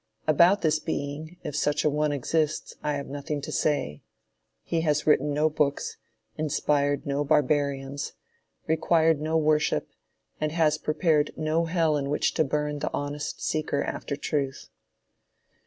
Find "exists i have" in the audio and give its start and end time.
2.11-3.05